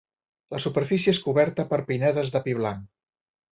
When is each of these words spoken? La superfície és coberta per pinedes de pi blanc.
La 0.55 0.61
superfície 0.63 1.13
és 1.17 1.19
coberta 1.27 1.67
per 1.75 1.81
pinedes 1.93 2.35
de 2.39 2.45
pi 2.49 2.59
blanc. 2.65 2.91